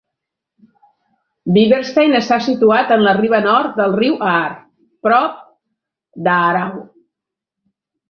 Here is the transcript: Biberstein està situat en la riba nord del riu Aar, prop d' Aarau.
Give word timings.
Biberstein 1.57 2.19
està 2.21 2.39
situat 2.47 2.95
en 2.97 3.05
la 3.09 3.15
riba 3.19 3.43
nord 3.45 3.79
del 3.83 3.95
riu 4.03 4.19
Aar, 4.33 4.51
prop 5.09 5.41
d' 6.27 6.37
Aarau. 6.43 6.79